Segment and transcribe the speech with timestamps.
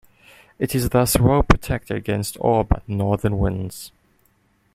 [0.57, 3.91] It is thus well protected against all but northern winds.